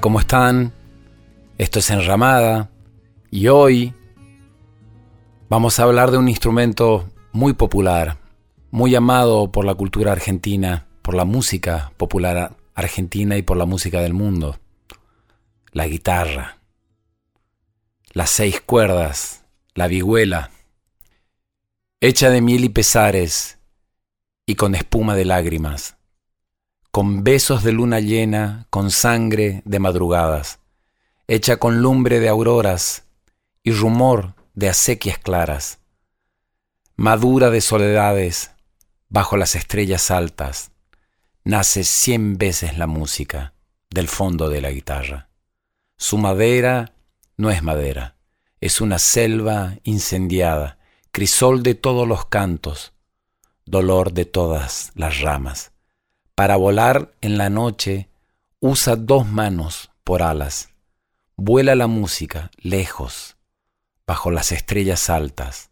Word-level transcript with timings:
¿Cómo 0.00 0.20
están? 0.20 0.72
Esto 1.58 1.78
es 1.78 1.90
Enramada 1.90 2.70
y 3.30 3.48
hoy 3.48 3.94
vamos 5.48 5.78
a 5.78 5.84
hablar 5.84 6.10
de 6.10 6.18
un 6.18 6.28
instrumento 6.28 7.08
muy 7.32 7.54
popular, 7.54 8.18
muy 8.70 8.94
amado 8.94 9.50
por 9.52 9.64
la 9.64 9.74
cultura 9.74 10.12
argentina, 10.12 10.86
por 11.02 11.14
la 11.14 11.24
música 11.24 11.92
popular 11.96 12.56
argentina 12.74 13.36
y 13.36 13.42
por 13.42 13.56
la 13.56 13.64
música 13.64 14.00
del 14.00 14.12
mundo, 14.12 14.58
la 15.72 15.86
guitarra, 15.86 16.58
las 18.12 18.30
seis 18.30 18.60
cuerdas, 18.60 19.44
la 19.74 19.86
vihuela, 19.86 20.50
hecha 22.00 22.28
de 22.28 22.42
miel 22.42 22.64
y 22.64 22.68
pesares 22.68 23.58
y 24.44 24.56
con 24.56 24.74
espuma 24.74 25.14
de 25.14 25.24
lágrimas 25.24 25.95
con 26.96 27.24
besos 27.24 27.62
de 27.62 27.72
luna 27.72 28.00
llena, 28.00 28.68
con 28.70 28.90
sangre 28.90 29.60
de 29.66 29.78
madrugadas, 29.80 30.60
hecha 31.28 31.58
con 31.58 31.82
lumbre 31.82 32.20
de 32.20 32.30
auroras 32.30 33.04
y 33.62 33.72
rumor 33.72 34.34
de 34.54 34.70
acequias 34.70 35.18
claras, 35.18 35.80
madura 36.96 37.50
de 37.50 37.60
soledades, 37.60 38.52
bajo 39.10 39.36
las 39.36 39.56
estrellas 39.56 40.10
altas, 40.10 40.70
nace 41.44 41.84
cien 41.84 42.38
veces 42.38 42.78
la 42.78 42.86
música 42.86 43.52
del 43.90 44.08
fondo 44.08 44.48
de 44.48 44.62
la 44.62 44.70
guitarra. 44.70 45.28
Su 45.98 46.16
madera 46.16 46.94
no 47.36 47.50
es 47.50 47.62
madera, 47.62 48.16
es 48.62 48.80
una 48.80 48.98
selva 48.98 49.74
incendiada, 49.82 50.78
crisol 51.10 51.62
de 51.62 51.74
todos 51.74 52.08
los 52.08 52.24
cantos, 52.24 52.94
dolor 53.66 54.14
de 54.14 54.24
todas 54.24 54.92
las 54.94 55.20
ramas 55.20 55.75
para 56.36 56.56
volar 56.56 57.12
en 57.22 57.38
la 57.38 57.48
noche, 57.48 58.10
usa 58.60 58.94
dos 58.94 59.26
manos 59.26 59.90
por 60.04 60.22
alas. 60.22 60.68
Vuela 61.34 61.74
la 61.74 61.86
música 61.86 62.50
lejos, 62.58 63.38
bajo 64.06 64.30
las 64.30 64.52
estrellas 64.52 65.08
altas, 65.08 65.70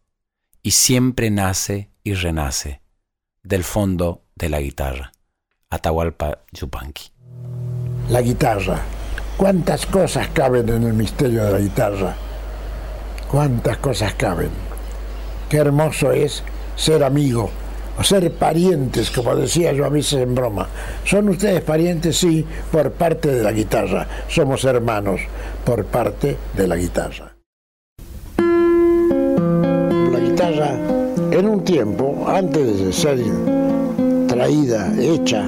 y 0.63 0.71
siempre 0.71 1.31
nace 1.31 1.91
y 2.03 2.15
renace 2.15 2.81
del 3.43 3.63
fondo 3.63 4.23
de 4.37 4.49
la 4.49 4.61
guitarra. 4.61 5.13
Atahualpa 5.69 6.39
Yupanqui. 6.53 7.11
La 8.09 8.23
guitarra. 8.23 8.81
¿Cuántas 9.37 9.85
cosas 9.85 10.29
caben 10.29 10.67
en 10.71 10.85
el 10.85 10.95
misterio 10.95 11.45
de 11.45 11.53
la 11.53 11.59
guitarra? 11.59 12.17
¿Cuántas 13.31 13.77
cosas 13.79 14.15
caben? 14.15 14.51
Qué 15.51 15.59
hermoso 15.59 16.11
es 16.13 16.43
ser 16.75 17.05
amigo 17.05 17.51
ser 18.03 18.33
parientes, 18.33 19.11
como 19.11 19.37
decía 19.37 19.73
yo 19.73 19.85
a 19.85 19.89
veces 19.89 20.23
en 20.23 20.35
broma. 20.35 20.69
¿Son 21.05 21.29
ustedes 21.29 21.61
parientes? 21.63 22.17
Sí, 22.17 22.45
por 22.73 22.91
parte 22.93 23.29
de 23.31 23.43
la 23.43 23.53
guitarra. 23.53 24.07
Somos 24.29 24.65
hermanos 24.65 25.21
por 25.65 25.85
parte 25.85 26.37
de 26.57 26.67
la 26.67 26.77
guitarra. 26.77 27.35
La 30.13 30.19
guitarra, 30.19 30.71
en 31.31 31.49
un 31.49 31.65
tiempo, 31.65 32.25
antes 32.29 32.81
de 32.81 32.93
ser 32.93 33.19
traída, 34.27 34.93
hecha 34.99 35.47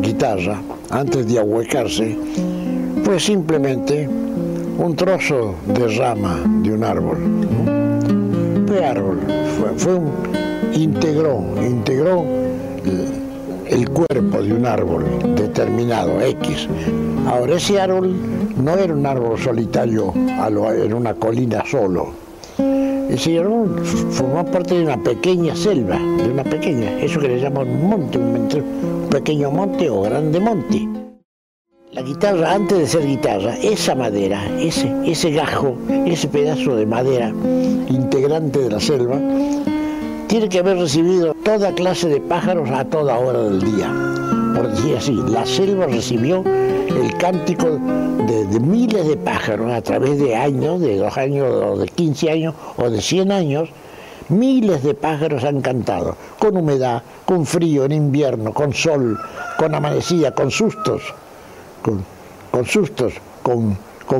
guitarra, 0.00 0.60
antes 0.90 1.26
de 1.26 1.38
ahuecarse, 1.38 2.16
fue 3.04 3.20
simplemente 3.20 4.08
un 4.78 4.96
trozo 4.96 5.54
de 5.66 5.88
rama 5.98 6.40
de 6.62 6.72
un 6.72 6.84
árbol. 6.84 7.18
Fue 8.66 8.84
árbol, 8.84 9.20
fue 9.76 9.94
un 9.94 10.51
integró, 10.74 11.42
integró 11.60 12.24
el 13.66 13.88
cuerpo 13.90 14.42
de 14.42 14.52
un 14.52 14.66
árbol 14.66 15.04
determinado, 15.34 16.20
X. 16.20 16.68
Ahora 17.26 17.56
ese 17.56 17.80
árbol 17.80 18.14
no 18.56 18.76
era 18.76 18.92
un 18.92 19.06
árbol 19.06 19.38
solitario 19.38 20.12
en 20.14 20.94
una 20.94 21.14
colina 21.14 21.64
solo. 21.66 22.10
Ese 22.58 23.38
árbol 23.38 23.80
formó 24.10 24.44
parte 24.44 24.74
de 24.74 24.84
una 24.84 25.02
pequeña 25.02 25.54
selva, 25.54 25.98
de 25.98 26.30
una 26.30 26.44
pequeña, 26.44 26.98
eso 27.00 27.20
que 27.20 27.28
le 27.28 27.40
llaman 27.40 27.86
monte, 27.86 28.18
un 28.18 29.08
pequeño 29.10 29.50
monte 29.50 29.90
o 29.90 30.02
grande 30.02 30.40
monte. 30.40 30.88
La 31.92 32.00
guitarra, 32.00 32.54
antes 32.54 32.78
de 32.78 32.86
ser 32.86 33.06
guitarra, 33.06 33.54
esa 33.62 33.94
madera, 33.94 34.42
ese, 34.58 34.90
ese 35.04 35.30
gajo, 35.30 35.76
ese 36.06 36.26
pedazo 36.26 36.74
de 36.74 36.86
madera 36.86 37.28
integrante 37.88 38.60
de 38.60 38.70
la 38.70 38.80
selva, 38.80 39.20
tiene 40.28 40.48
que 40.48 40.58
haber 40.60 40.78
recibido 40.78 41.34
toda 41.44 41.74
clase 41.74 42.08
de 42.08 42.20
pájaros 42.20 42.70
a 42.70 42.84
toda 42.84 43.18
hora 43.18 43.40
del 43.40 43.60
día. 43.60 43.92
Por 44.54 44.68
decir 44.68 44.96
así, 44.96 45.14
la 45.28 45.44
selva 45.46 45.86
recibió 45.86 46.42
el 46.44 47.16
cántico 47.18 47.66
de, 47.70 48.60
miles 48.60 49.06
de 49.08 49.16
pájaros 49.16 49.72
a 49.72 49.82
través 49.82 50.18
de 50.18 50.36
años, 50.36 50.80
de 50.80 50.96
dos 50.96 51.16
años, 51.16 51.48
o 51.52 51.78
de 51.78 51.88
15 51.88 52.30
años, 52.30 52.54
o 52.76 52.90
de 52.90 53.00
100 53.00 53.32
años. 53.32 53.68
Miles 54.28 54.82
de 54.82 54.94
pájaros 54.94 55.44
han 55.44 55.60
cantado, 55.60 56.16
con 56.38 56.56
humedad, 56.56 57.02
con 57.26 57.44
frío 57.44 57.84
en 57.84 57.92
invierno, 57.92 58.52
con 58.52 58.72
sol, 58.72 59.18
con 59.58 59.74
amanecida, 59.74 60.32
con 60.32 60.50
sustos, 60.50 61.02
con, 61.82 62.64
sustos, 62.64 63.14
con, 63.42 63.76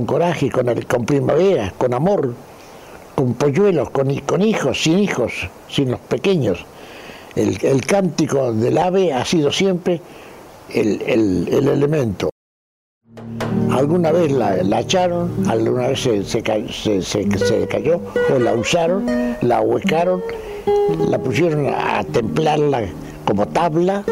coraje, 0.06 0.50
con, 0.50 1.06
primavera, 1.06 1.72
con 1.78 1.94
amor 1.94 2.34
con 3.14 3.34
polluelos, 3.34 3.90
con 3.90 4.10
hijos, 4.10 4.82
sin 4.82 4.98
hijos, 4.98 5.32
sin 5.72 5.90
los 5.90 6.00
pequeños. 6.00 6.64
El, 7.34 7.80
cántico 7.86 8.52
del 8.52 8.76
ave 8.76 9.12
ha 9.12 9.24
sido 9.24 9.50
siempre 9.50 10.00
el, 10.68 11.48
elemento. 11.48 12.28
Alguna 13.70 14.12
vez 14.12 14.30
la, 14.30 14.80
echaron, 14.80 15.30
alguna 15.48 15.88
vez 15.88 16.00
se, 16.02 16.24
se, 16.24 16.42
cayó, 17.68 18.00
o 18.34 18.38
la 18.38 18.52
usaron, 18.52 19.06
la 19.40 19.62
huecaron, 19.62 20.22
la 21.08 21.18
pusieron 21.18 21.66
a 21.66 22.04
templarla 22.04 22.84
como 23.24 23.48
tabla 23.48 24.04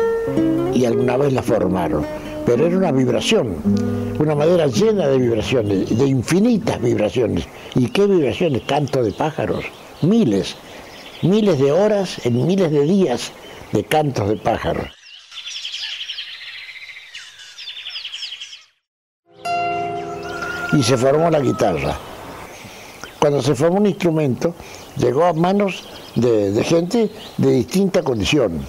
y 0.72 0.86
alguna 0.86 1.18
vez 1.18 1.34
la 1.34 1.42
formaron. 1.42 2.06
Pero 2.46 2.66
era 2.66 2.78
una 2.78 2.90
vibración, 2.90 3.56
una 4.18 4.34
madera 4.34 4.66
llena 4.66 5.08
de 5.08 5.18
vibraciones, 5.18 5.96
de 5.96 6.06
infinitas 6.06 6.80
vibraciones. 6.80 7.46
¿Y 7.74 7.88
qué 7.90 8.06
vibraciones? 8.06 8.62
Canto 8.62 9.02
de 9.02 9.12
pájaros, 9.12 9.66
miles, 10.00 10.56
miles 11.22 11.58
de 11.58 11.72
horas 11.72 12.24
en 12.24 12.46
miles 12.46 12.70
de 12.70 12.82
días 12.82 13.32
de 13.72 13.84
cantos 13.84 14.28
de 14.28 14.36
pájaros. 14.36 14.86
Y 20.72 20.82
se 20.82 20.96
formó 20.96 21.30
la 21.30 21.40
guitarra. 21.40 21.98
Cuando 23.18 23.42
se 23.42 23.54
formó 23.54 23.78
un 23.78 23.86
instrumento, 23.86 24.54
llegó 24.96 25.24
a 25.24 25.32
manos 25.32 25.84
de, 26.14 26.62
gente 26.64 27.10
de 27.36 27.50
distinta 27.50 28.02
condición. 28.02 28.64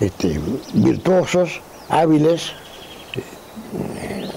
este, 0.00 0.40
virtuosos, 0.74 1.60
hábiles, 1.88 2.52
eh, 3.98 4.28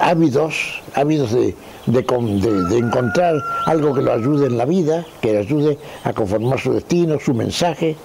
ávidos, 0.00 0.80
ávidos 0.94 1.32
de, 1.32 1.54
encontrar 1.86 3.36
algo 3.66 3.94
que 3.94 4.02
lo 4.02 4.12
ayude 4.12 4.46
en 4.46 4.58
la 4.58 4.64
vida, 4.64 5.04
que 5.20 5.32
le 5.32 5.38
ayude 5.38 5.78
a 6.04 6.12
conformar 6.12 6.60
su 6.60 6.72
destino, 6.72 7.18
su 7.18 7.34
mensaje, 7.34 7.96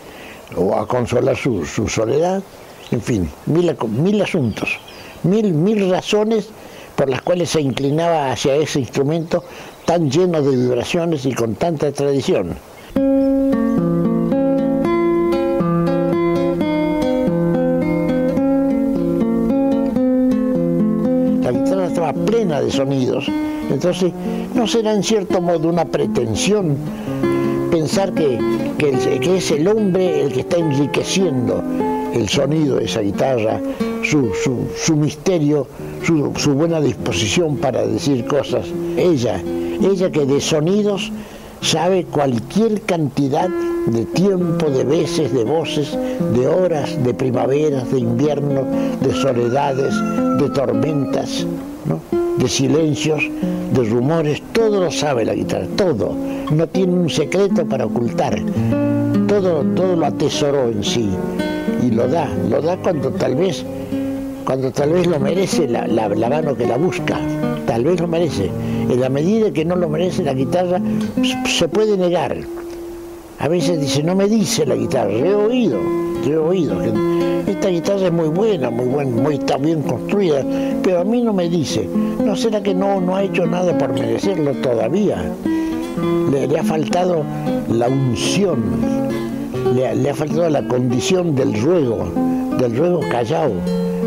o 0.56 0.76
a 0.76 0.88
consolar 0.88 1.36
su, 1.36 1.66
soledad, 1.66 2.44
en 2.92 3.02
fin, 3.02 3.30
mil, 3.46 3.76
mil 3.90 4.22
asuntos, 4.22 4.78
mil, 5.24 5.54
mil 5.54 5.90
razones 5.90 6.50
por 6.96 7.10
las 7.10 7.22
cuales 7.22 7.50
se 7.50 7.62
inclinaba 7.62 8.32
hacia 8.32 8.56
ese 8.56 8.80
instrumento 8.80 9.44
tan 9.86 10.10
lleno 10.10 10.42
de 10.42 10.56
vibraciones 10.56 11.26
y 11.26 11.34
con 11.34 11.56
tanta 11.56 11.92
tradición. 11.92 12.56
La 21.42 21.52
guitarra 21.52 21.88
estaba 21.88 22.14
plena 22.14 22.62
de 22.62 22.72
sonidos, 22.72 23.26
entonces 23.72 24.12
no 24.54 24.68
será 24.68 24.94
en 24.94 25.04
cierto 25.04 25.42
modo 25.42 25.70
una 25.70 25.86
pretensión 25.86 26.78
pensar 27.72 28.14
que, 28.14 28.38
es 29.38 29.52
el 29.52 29.68
hombre 29.68 30.24
el 30.24 30.34
que 30.34 30.42
está 30.42 30.58
enriqueciendo 30.58 31.64
el 32.14 32.28
sonido 32.28 32.76
de 32.76 32.86
esa 32.86 33.00
guitarra, 33.00 33.62
su, 34.04 34.96
misterio, 34.98 35.66
su, 36.04 36.34
su, 36.36 36.54
buena 36.54 36.82
disposición 36.82 37.56
para 37.58 37.86
decir 37.88 38.26
cosas. 38.26 38.66
Ella, 38.98 39.42
ella 39.82 40.12
que 40.12 40.26
de 40.26 40.42
sonidos 40.42 41.12
sabe 41.62 42.04
cualquier 42.04 42.82
cantidad 42.82 43.50
de 43.88 44.06
tiempo, 44.06 44.70
de 44.70 44.84
veces, 44.84 45.34
de 45.34 45.46
voces, 45.46 45.98
de 46.34 46.48
horas, 46.48 47.02
de 47.04 47.14
primaveras, 47.14 47.90
de 47.92 48.00
invierno, 48.00 48.66
de 49.02 49.14
soledades, 49.14 49.94
de 50.38 50.50
tormentas, 50.50 51.46
de 52.38 52.48
silencios, 52.48 53.24
de 53.74 53.84
rumores, 53.84 54.42
todo 54.54 54.82
lo 54.82 54.92
sabe 54.92 55.26
la 55.26 55.34
guitarra, 55.34 55.68
todo. 55.76 56.16
No 56.52 56.68
tiene 56.68 56.94
un 56.94 57.10
secreto 57.10 57.66
para 57.66 57.86
ocultar. 57.86 58.40
Todo, 59.28 59.64
todo 59.76 59.96
lo 59.96 60.06
atesoró 60.06 60.70
en 60.70 60.84
sí 60.84 61.10
y 61.82 61.92
lo 61.92 62.08
da, 62.08 62.28
lo 62.50 62.62
da 62.62 62.78
cuando 62.78 63.12
tal 63.12 63.36
vez 63.36 63.66
cuando 64.46 64.72
tal 64.72 64.92
vez 64.92 65.08
lo 65.08 65.20
merece 65.20 65.68
la, 65.68 65.88
mano 66.30 66.56
que 66.58 66.66
la 66.66 66.78
busca, 66.78 67.18
tal 67.68 67.84
vez 67.84 68.02
lo 68.02 68.08
merece. 68.08 68.50
En 68.90 69.00
la 69.00 69.08
medida 69.08 69.52
que 69.52 69.64
no 69.64 69.76
lo 69.76 69.88
merece 69.88 70.24
la 70.24 70.34
guitarra, 70.34 70.82
se 71.48 71.68
puede 71.68 71.96
negar. 71.96 72.36
A 73.40 73.48
veces 73.48 73.80
dice, 73.80 74.04
no 74.04 74.16
me 74.16 74.28
dice 74.28 74.66
la 74.66 74.76
guitarra, 74.76 75.12
he 75.12 75.34
oído, 75.34 75.80
he 76.30 76.38
oído 76.38 76.80
que 76.80 77.52
esta 77.52 77.70
guitarra 77.70 78.08
es 78.08 78.14
muy 78.14 78.30
buena, 78.30 78.70
muy 78.70 78.86
buena, 78.86 79.12
muy 79.12 79.36
está 79.36 79.58
bien 79.58 79.82
construida, 79.82 80.44
pero 80.84 81.02
a 81.02 81.04
mí 81.04 81.22
no 81.22 81.34
me 81.34 81.50
dice. 81.50 81.88
¿No 82.24 82.36
será 82.36 82.62
que 82.62 82.74
no, 82.74 83.02
no 83.02 83.16
ha 83.16 83.24
hecho 83.24 83.46
nada 83.46 83.78
por 83.78 83.94
merecerlo 83.94 84.54
todavía? 84.62 85.24
Le, 86.32 86.58
ha 86.58 86.64
faltado 86.64 87.24
la 87.70 87.88
unción, 87.88 88.64
le, 89.76 90.10
ha 90.10 90.14
faltado 90.14 90.50
la 90.50 90.66
condición 90.68 91.36
del 91.36 91.60
ruego, 91.62 92.06
del 92.58 92.76
ruego 92.76 93.02
callado 93.10 93.54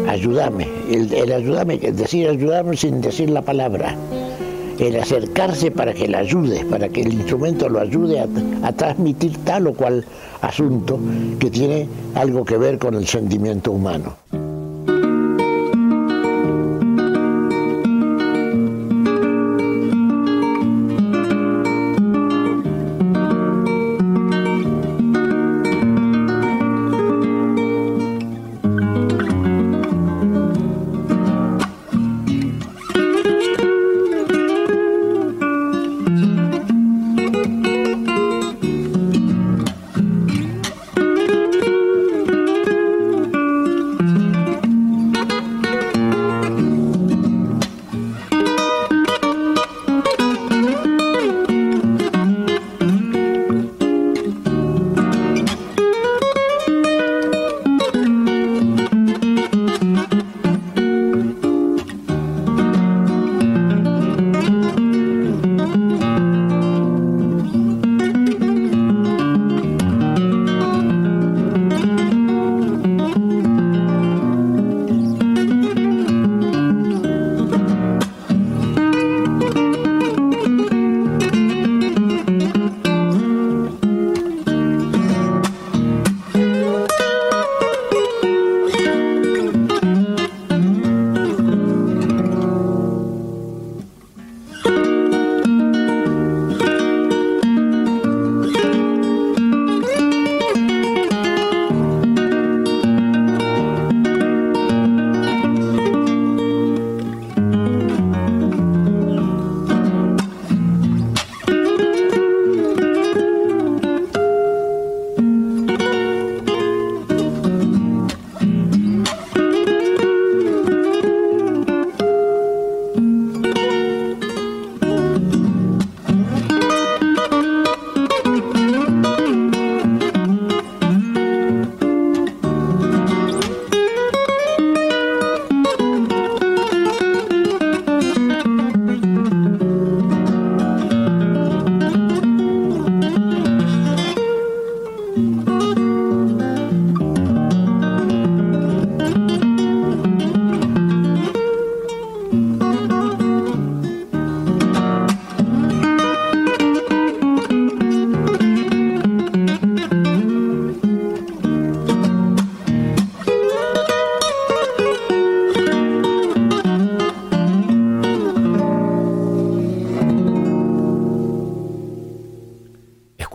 ayúdame, 0.08 0.68
el, 0.90 1.12
el 1.12 1.32
ayúdame, 1.32 1.78
decir 1.78 2.28
ayudarme 2.28 2.76
sin 2.76 3.00
decir 3.00 3.30
la 3.30 3.42
palabra, 3.42 3.96
el 4.78 4.96
acercarse 4.96 5.70
para 5.70 5.94
que 5.94 6.08
le 6.08 6.16
ayude, 6.16 6.64
para 6.64 6.88
que 6.88 7.02
el 7.02 7.12
instrumento 7.12 7.68
lo 7.68 7.80
ayude 7.80 8.20
a, 8.20 8.72
transmitir 8.72 9.36
tal 9.44 9.68
o 9.68 9.74
cual 9.74 10.04
asunto 10.44 10.98
que 11.38 11.50
tiene 11.50 11.88
algo 12.14 12.44
que 12.44 12.56
ver 12.56 12.78
con 12.78 12.94
el 12.94 13.06
sentimiento 13.06 13.72
humano. 13.72 14.16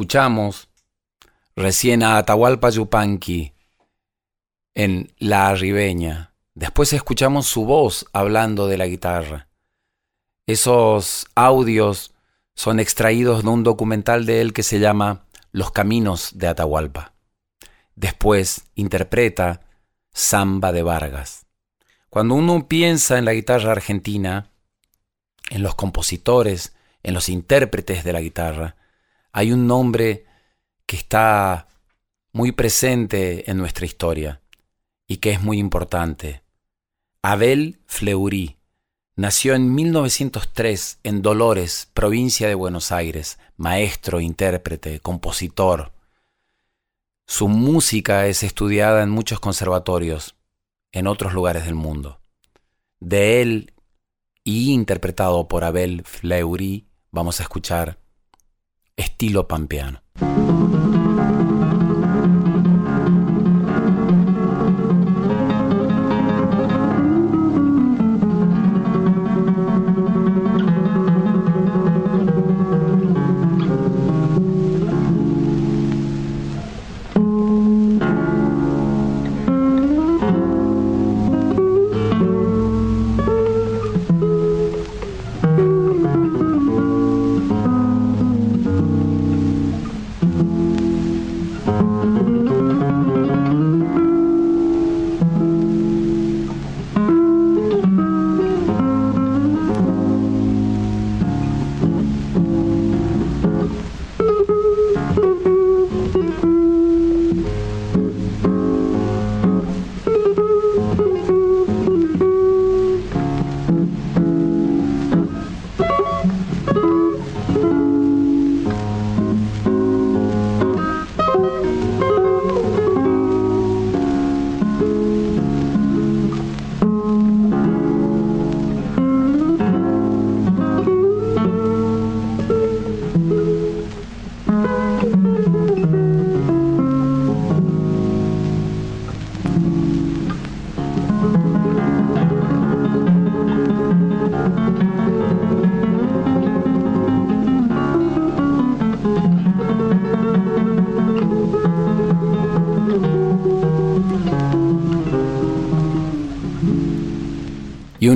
Escuchamos 0.09 0.69
recién 1.55 2.01
a 2.01 2.17
Atahualpa 2.17 2.71
Yupanqui 2.71 3.53
en 4.73 5.13
La 5.19 5.49
Arribeña. 5.49 6.33
Después 6.55 6.93
escuchamos 6.93 7.45
su 7.45 7.65
voz 7.65 8.07
hablando 8.11 8.67
de 8.67 8.79
la 8.79 8.87
guitarra. 8.87 9.49
Esos 10.47 11.27
audios 11.35 12.15
son 12.55 12.79
extraídos 12.79 13.43
de 13.43 13.49
un 13.49 13.63
documental 13.63 14.25
de 14.25 14.41
él 14.41 14.51
que 14.51 14.63
se 14.63 14.79
llama 14.79 15.27
Los 15.51 15.69
Caminos 15.69 16.31
de 16.33 16.47
Atahualpa. 16.47 17.13
Después 17.93 18.63
interpreta 18.73 19.61
Samba 20.11 20.71
de 20.71 20.81
Vargas. 20.81 21.45
Cuando 22.09 22.33
uno 22.33 22.67
piensa 22.67 23.19
en 23.19 23.25
la 23.25 23.33
guitarra 23.33 23.73
argentina, 23.73 24.49
en 25.51 25.61
los 25.61 25.75
compositores, 25.75 26.73
en 27.03 27.13
los 27.13 27.29
intérpretes 27.29 28.03
de 28.03 28.13
la 28.13 28.21
guitarra, 28.21 28.75
hay 29.39 29.53
un 29.53 29.67
nombre 29.67 30.25
que 30.85 30.97
está 30.97 31.69
muy 32.33 32.51
presente 32.51 33.49
en 33.49 33.55
nuestra 33.57 33.85
historia 33.85 34.41
y 35.07 35.17
que 35.17 35.31
es 35.31 35.41
muy 35.41 35.59
importante. 35.59 36.43
Abel 37.21 37.79
Fleury 37.85 38.57
nació 39.15 39.55
en 39.55 39.73
1903 39.73 40.99
en 41.03 41.21
Dolores, 41.21 41.89
provincia 41.93 42.49
de 42.49 42.55
Buenos 42.55 42.91
Aires, 42.91 43.39
maestro, 43.55 44.19
intérprete, 44.19 44.99
compositor. 44.99 45.93
Su 47.25 47.47
música 47.47 48.27
es 48.27 48.43
estudiada 48.43 49.03
en 49.03 49.09
muchos 49.09 49.39
conservatorios 49.39 50.35
en 50.91 51.07
otros 51.07 51.33
lugares 51.33 51.63
del 51.63 51.75
mundo. 51.75 52.19
De 52.99 53.41
él 53.41 53.71
y 54.43 54.73
interpretado 54.73 55.47
por 55.47 55.63
Abel 55.63 56.03
Fleury 56.03 56.89
vamos 57.09 57.39
a 57.39 57.43
escuchar 57.43 57.99
estilo 58.99 59.47
pampeano. 59.47 60.01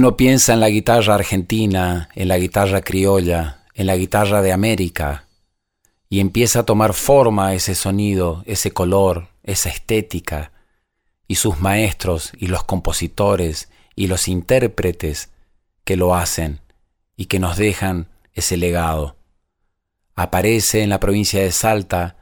Uno 0.04 0.18
piensa 0.18 0.52
en 0.52 0.60
la 0.60 0.70
guitarra 0.70 1.16
argentina, 1.16 2.10
en 2.14 2.28
la 2.28 2.38
guitarra 2.38 2.82
criolla, 2.82 3.64
en 3.74 3.88
la 3.88 3.96
guitarra 3.96 4.42
de 4.42 4.52
América, 4.52 5.30
y 6.10 6.20
empieza 6.20 6.60
a 6.60 6.66
tomar 6.66 6.94
forma 6.94 7.54
ese 7.54 7.74
sonido, 7.74 8.44
ese 8.46 8.72
color, 8.72 9.30
esa 9.44 9.70
estética, 9.70 10.52
y 11.26 11.36
sus 11.36 11.62
maestros 11.62 12.34
y 12.38 12.48
los 12.48 12.66
compositores 12.66 13.70
y 13.96 14.08
los 14.08 14.28
intérpretes 14.28 15.30
que 15.86 15.96
lo 15.96 16.16
hacen 16.16 16.60
y 17.16 17.28
que 17.28 17.40
nos 17.40 17.56
dejan 17.56 18.10
ese 18.34 18.58
legado. 18.58 19.16
Aparece 20.16 20.84
en 20.84 20.90
la 20.90 21.00
provincia 21.00 21.42
de 21.42 21.54
Salta 21.54 22.18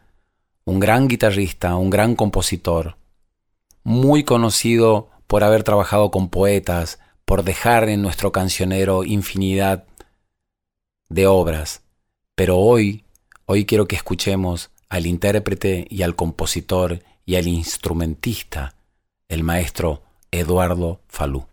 un 0.66 0.80
gran 0.80 1.08
guitarrista, 1.08 1.76
un 1.78 1.90
gran 1.90 2.14
compositor, 2.16 2.98
muy 3.82 4.24
conocido 4.24 5.10
por 5.26 5.44
haber 5.44 5.64
trabajado 5.64 6.12
con 6.12 6.30
poetas, 6.30 7.00
por 7.32 7.46
dejar 7.46 7.88
en 7.88 8.02
nuestro 8.02 8.34
cancionero 8.34 9.06
infinidad 9.06 9.86
de 11.08 11.28
obras, 11.28 11.82
pero 12.36 12.58
hoy, 12.58 13.06
hoy 13.46 13.64
quiero 13.64 13.88
que 13.88 13.96
escuchemos 13.96 14.70
al 14.90 15.06
intérprete 15.06 15.88
y 15.90 16.02
al 16.02 16.18
compositor 16.18 17.02
y 17.26 17.38
al 17.38 17.48
instrumentista, 17.48 18.76
el 19.30 19.44
maestro 19.44 20.02
Eduardo 20.30 21.00
Falú. 21.08 21.46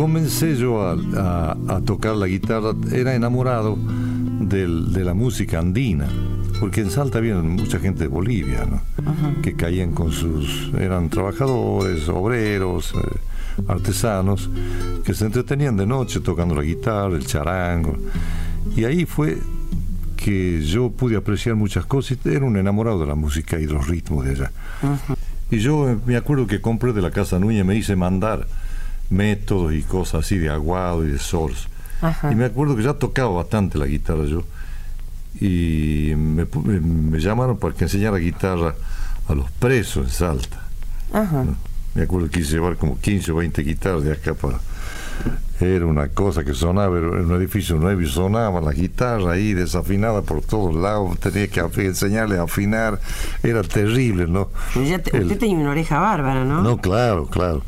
Comencé 0.00 0.56
yo 0.56 0.80
a, 0.80 1.80
tocar 1.84 2.16
la 2.16 2.26
guitarra, 2.26 2.72
era 2.90 3.14
enamorado 3.14 3.76
de 4.40 5.04
la 5.04 5.12
música 5.12 5.58
andina, 5.58 6.08
porque 6.58 6.80
en 6.80 6.90
Salta 6.90 7.18
había 7.18 7.34
mucha 7.34 7.78
gente 7.78 8.04
de 8.04 8.08
Bolivia, 8.08 8.64
¿no? 8.64 8.80
que 9.42 9.52
caían 9.52 9.92
con 9.92 10.10
sus, 10.10 10.72
eran 10.80 11.10
trabajadores, 11.10 12.08
obreros, 12.08 12.94
eh, 12.94 13.62
artesanos, 13.68 14.48
que 15.04 15.12
se 15.12 15.26
entretenían 15.26 15.76
de 15.76 15.84
noche 15.84 16.20
tocando 16.20 16.54
la 16.54 16.62
guitarra, 16.62 17.14
el 17.14 17.26
charango. 17.26 17.98
Y 18.74 18.84
ahí 18.84 19.04
fue 19.04 19.36
que 20.16 20.62
yo 20.62 20.88
pude 20.88 21.16
apreciar 21.16 21.56
muchas 21.56 21.84
cosas. 21.84 22.16
Era 22.24 22.46
un 22.46 22.56
enamorado 22.56 23.00
de 23.00 23.06
la 23.06 23.16
música 23.16 23.60
y 23.60 23.66
de 23.66 23.74
los 23.74 23.86
ritmos 23.86 24.24
de 24.24 24.30
allá. 24.30 24.52
Y 25.50 25.58
yo 25.58 25.94
me 26.06 26.16
acuerdo 26.16 26.46
que 26.46 26.62
compré 26.62 26.94
de 26.94 27.02
la 27.02 27.10
Casa 27.10 27.38
Núñez, 27.38 27.66
me 27.66 27.76
hice 27.76 27.96
mandar 27.96 28.46
métodos 29.10 29.74
y 29.74 29.82
cosas 29.82 30.24
así 30.24 30.38
de 30.38 30.48
aguado 30.48 31.04
y 31.04 31.10
de 31.10 31.18
sols. 31.18 31.68
Y 32.30 32.34
me 32.34 32.46
acuerdo 32.46 32.76
que 32.76 32.82
ya 32.82 32.94
tocaba 32.94 33.30
bastante 33.30 33.76
la 33.76 33.86
guitarra 33.86 34.24
yo. 34.24 34.42
Y 35.40 36.14
me, 36.16 36.44
me 36.44 37.20
llamaron 37.20 37.58
para 37.58 37.74
que 37.74 37.84
enseñara 37.84 38.16
guitarra 38.16 38.74
a 39.28 39.34
los 39.34 39.50
presos 39.50 40.06
en 40.06 40.10
Salta. 40.10 40.60
Me 41.94 42.02
acuerdo 42.02 42.28
que 42.30 42.40
quise 42.40 42.52
llevar 42.52 42.76
como 42.76 42.98
15 42.98 43.32
o 43.32 43.36
20 43.36 43.62
guitarras 43.62 44.04
de 44.04 44.12
acá 44.12 44.34
para, 44.34 44.58
era 45.60 45.86
una 45.86 46.08
cosa 46.08 46.44
que 46.44 46.54
sonaba, 46.54 46.96
era 46.96 47.08
un 47.08 47.32
edificio 47.34 47.76
nuevo 47.76 48.00
y 48.00 48.06
sonaba 48.06 48.60
la 48.60 48.72
guitarra 48.72 49.32
ahí 49.32 49.52
desafinada 49.52 50.22
por 50.22 50.42
todos 50.42 50.74
lados, 50.74 51.18
tenía 51.18 51.48
que 51.48 51.60
enseñarle 51.84 52.38
a 52.38 52.44
afinar, 52.44 53.00
era 53.42 53.62
terrible, 53.62 54.26
¿no? 54.26 54.48
usted 54.74 55.38
tenía 55.38 55.58
una 55.58 55.70
oreja 55.70 55.98
bárbara, 55.98 56.44
¿no? 56.44 56.62
No, 56.62 56.78
claro, 56.78 57.26
claro, 57.26 57.62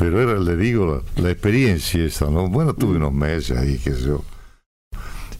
pero 0.00 0.22
era, 0.22 0.40
le 0.40 0.56
digo, 0.56 1.02
la, 1.16 1.30
experiencia 1.30 2.02
esa, 2.02 2.30
¿no? 2.30 2.48
Bueno, 2.48 2.72
tuve 2.72 2.96
unos 2.96 3.12
meses 3.12 3.58
ahí, 3.58 3.76
qué 3.76 3.92
sé 3.92 4.06
yo. 4.06 4.24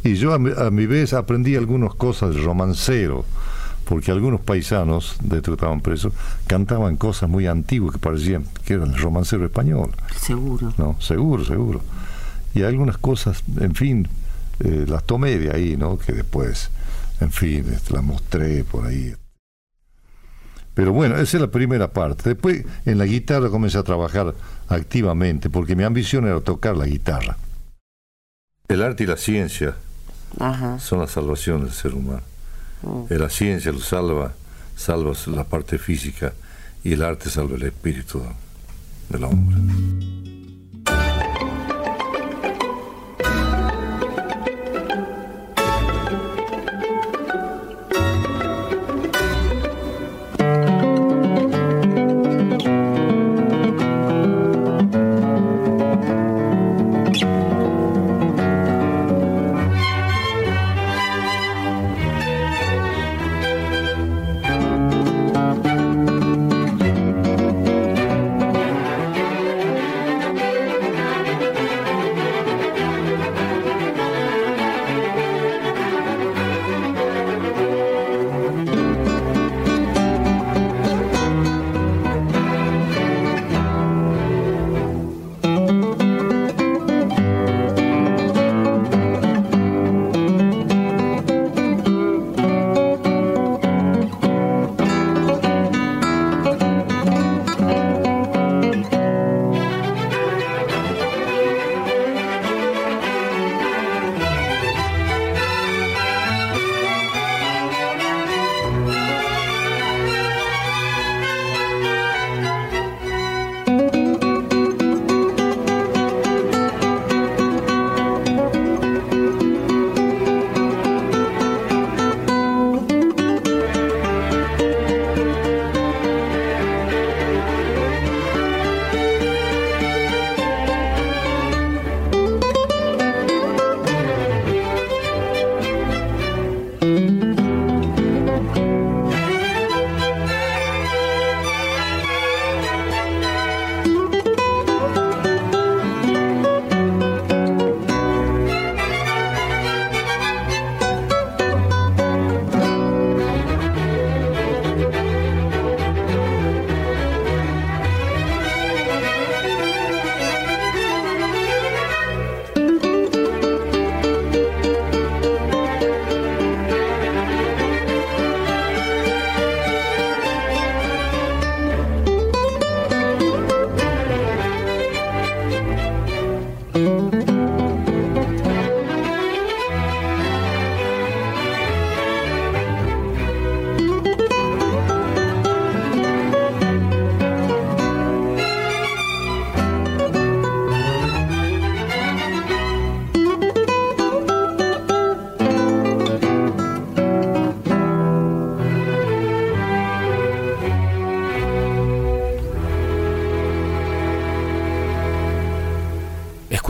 Y 0.04 0.16
yo 0.16 0.34
a 0.34 0.38
mi, 0.38 0.84
vez 0.84 1.14
aprendí 1.14 1.56
algunas 1.56 1.94
cosas 1.94 2.34
de 2.34 2.42
romancero 2.42 3.24
porque 3.86 4.10
algunos 4.10 4.42
paisanos 4.42 5.16
de 5.22 5.38
estos 5.38 5.52
que 5.52 5.60
estaban 5.62 5.80
presos 5.80 6.12
cantaban 6.46 6.96
cosas 6.96 7.30
muy 7.30 7.46
antiguas 7.46 7.94
que 7.94 7.98
parecían 7.98 8.44
que 8.66 8.74
eran 8.74 8.94
romancero 8.98 9.46
español. 9.46 9.92
Seguro. 10.14 10.74
No, 10.76 10.94
seguro, 11.00 11.42
seguro. 11.46 11.80
Y 12.52 12.62
algunas 12.62 12.98
cosas, 12.98 13.42
en 13.58 13.74
fin, 13.74 14.08
eh, 14.58 14.84
las 14.86 15.04
tomé 15.04 15.38
de 15.38 15.56
ahí, 15.56 15.78
¿no? 15.78 15.96
Que 15.98 16.12
después, 16.12 16.70
en 17.22 17.32
fin, 17.32 17.64
las 17.88 18.04
mostré 18.04 18.62
por 18.64 18.86
ahí. 18.86 19.14
Pero 20.74 20.92
bueno, 20.92 21.16
esa 21.16 21.36
es 21.36 21.40
la 21.40 21.50
primera 21.50 21.92
parte. 21.92 22.30
Después 22.30 22.64
en 22.86 22.98
la 22.98 23.06
guitarra 23.06 23.50
comencé 23.50 23.78
a 23.78 23.82
trabajar 23.82 24.34
activamente, 24.68 25.50
porque 25.50 25.76
mi 25.76 25.84
ambición 25.84 26.26
era 26.26 26.40
tocar 26.40 26.76
la 26.76 26.86
guitarra. 26.86 27.36
El 28.68 28.82
arte 28.82 29.04
y 29.04 29.06
la 29.06 29.16
ciencia 29.16 29.74
son 30.78 31.00
la 31.00 31.06
salvación 31.06 31.64
del 31.64 31.72
ser 31.72 31.94
humano. 31.94 32.22
Mm. 32.82 33.04
La 33.10 33.28
ciencia 33.28 33.72
lo 33.72 33.80
salva, 33.80 34.32
salva 34.76 35.12
la 35.26 35.44
parte 35.44 35.76
física 35.76 36.32
y 36.84 36.92
el 36.92 37.02
arte 37.02 37.28
salva 37.30 37.56
el 37.56 37.64
espíritu 37.64 38.22
del 39.08 39.24
hombre. 39.24 40.39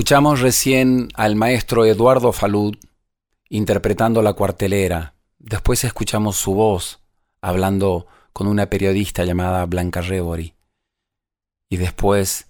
Escuchamos 0.01 0.41
recién 0.41 1.09
al 1.13 1.37
maestro 1.37 1.85
Eduardo 1.85 2.33
Falud 2.33 2.75
interpretando 3.51 4.23
la 4.23 4.33
cuartelera. 4.33 5.13
Después 5.39 5.85
escuchamos 5.85 6.37
su 6.37 6.55
voz 6.55 7.01
hablando 7.43 8.07
con 8.33 8.47
una 8.47 8.71
periodista 8.71 9.27
llamada 9.27 9.67
Blanca 9.67 10.01
Rebori. 10.01 10.55
Y 11.69 11.77
después 11.77 12.47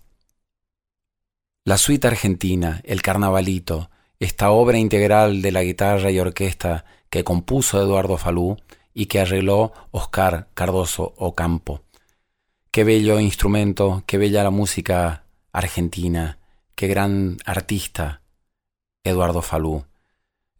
la 1.64 1.76
suite 1.76 2.06
argentina, 2.06 2.80
El 2.84 3.02
Carnavalito, 3.02 3.90
esta 4.20 4.52
obra 4.52 4.78
integral 4.78 5.42
de 5.42 5.50
la 5.50 5.64
guitarra 5.64 6.12
y 6.12 6.20
orquesta 6.20 6.84
que 7.10 7.24
compuso 7.24 7.82
Eduardo 7.82 8.16
Falú 8.16 8.58
y 8.94 9.06
que 9.06 9.18
arregló 9.18 9.72
Oscar 9.90 10.46
Cardoso 10.54 11.14
Ocampo. 11.16 11.82
Qué 12.70 12.84
bello 12.84 13.18
instrumento, 13.18 14.04
qué 14.06 14.18
bella 14.18 14.44
la 14.44 14.50
música 14.50 15.24
argentina 15.52 16.38
qué 16.80 16.86
gran 16.86 17.36
artista, 17.44 18.22
Eduardo 19.04 19.42
Falú. 19.42 19.84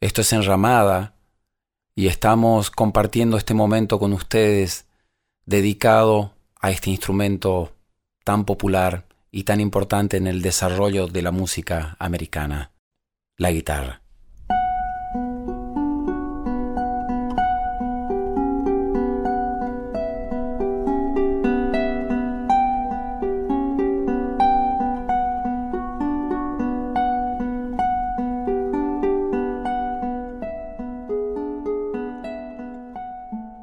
Esto 0.03 0.21
es 0.21 0.31
Enramada 0.35 1.15
y 1.95 2.09
estamos 2.09 2.71
compartiendo 2.71 3.39
este 3.39 3.55
momento 3.55 3.99
con 3.99 4.13
ustedes 4.13 4.87
dedicado 5.47 6.35
a 6.61 6.73
este 6.73 6.91
instrumento 6.91 7.73
tan 8.23 8.45
popular 8.45 9.07
y 9.31 9.45
tan 9.45 9.61
importante 9.61 10.19
en 10.19 10.27
el 10.27 10.43
desarrollo 10.43 11.07
de 11.07 11.23
la 11.23 11.31
música 11.31 11.97
americana, 11.99 12.71
la 13.39 13.51
guitarra. 13.51 14.03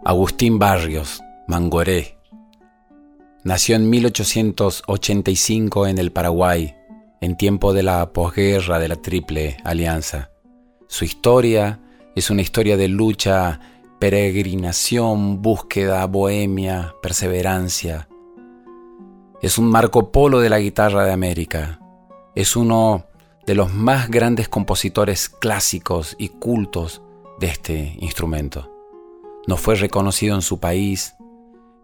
Agustín 0.09 0.57
Barrios, 0.57 1.21
Mangoré. 1.47 2.17
Nació 3.43 3.75
en 3.75 3.89
1885 3.89 5.85
en 5.85 5.97
el 5.97 6.13
Paraguay, 6.13 6.77
en 7.19 7.35
tiempo 7.35 7.73
de 7.73 7.83
la 7.83 8.13
posguerra 8.13 8.79
de 8.79 8.87
la 8.87 8.95
Triple 8.95 9.57
Alianza. 9.65 10.31
Su 10.87 11.03
historia 11.03 11.81
es 12.15 12.29
una 12.29 12.41
historia 12.41 12.77
de 12.77 12.87
lucha, 12.87 13.59
peregrinación, 13.99 15.41
búsqueda, 15.41 16.05
bohemia, 16.05 16.95
perseverancia. 17.01 18.07
Es 19.41 19.57
un 19.57 19.69
Marco 19.69 20.09
Polo 20.13 20.39
de 20.39 20.49
la 20.49 20.59
guitarra 20.59 21.03
de 21.03 21.11
América. 21.11 21.81
Es 22.33 22.55
uno 22.55 23.07
de 23.45 23.55
los 23.55 23.73
más 23.73 24.09
grandes 24.09 24.47
compositores 24.47 25.27
clásicos 25.27 26.15
y 26.17 26.29
cultos 26.29 27.01
de 27.41 27.47
este 27.47 27.97
instrumento 27.99 28.76
no 29.47 29.57
fue 29.57 29.75
reconocido 29.75 30.35
en 30.35 30.41
su 30.41 30.59
país, 30.59 31.15